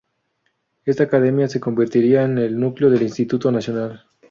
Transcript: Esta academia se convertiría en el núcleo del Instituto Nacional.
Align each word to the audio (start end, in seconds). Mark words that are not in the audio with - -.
Esta 0.83 1.03
academia 1.03 1.47
se 1.47 1.59
convertiría 1.59 2.23
en 2.23 2.39
el 2.39 2.59
núcleo 2.59 2.89
del 2.89 3.03
Instituto 3.03 3.51
Nacional. 3.51 4.01